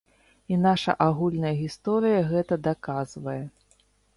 І 0.53 0.57
наша 0.61 0.95
агульная 1.09 1.53
гісторыя 1.61 2.25
гэта 2.33 2.61
даказвае. 2.69 3.41